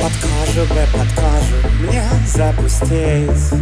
Под 0.00 0.12
кожу 0.12 0.66
бы, 0.66 0.80
под 0.92 1.12
кожу 1.14 1.56
мне 1.82 2.02
запустить. 2.26 3.60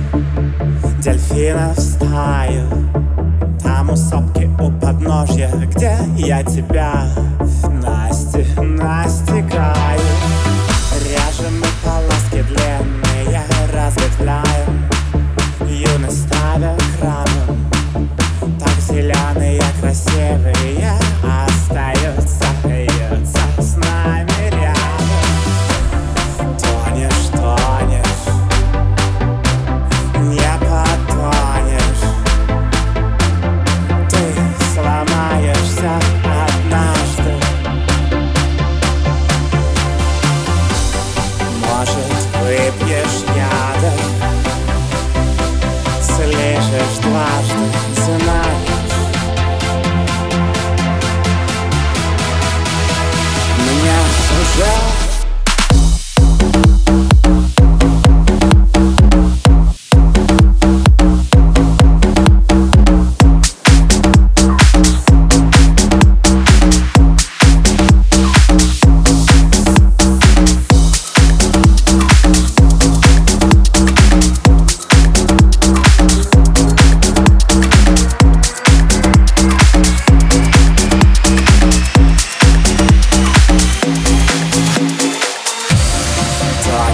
Дельфинов 1.00 1.78
стаю. 1.78 2.70
Там 3.60 3.90
у 3.90 3.96
сопки, 3.96 4.48
у 4.60 4.70
подножья. 4.80 5.50
Где 5.66 5.98
я 6.16 6.44
тебя, 6.44 7.08
Насти, 7.82 8.07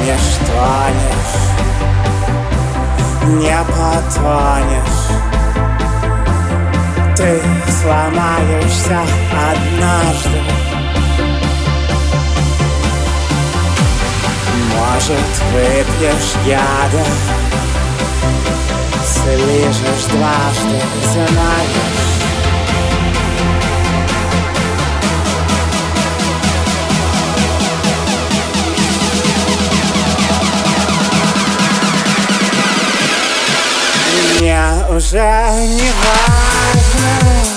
Тонешь, 0.05 0.37
тонешь 0.47 1.41
Не 3.41 3.57
потонешь 3.73 5.07
Ты 7.17 7.41
сломаешься 7.81 9.01
однажды. 9.33 10.43
Может, 14.77 15.31
выпьешь 15.55 16.35
яда 16.45 17.05
Слижешь 19.03 20.05
дважды, 20.11 20.81
знаешь 21.13 22.14
уже 34.91 35.67
не 35.67 35.91
важно 36.03 37.54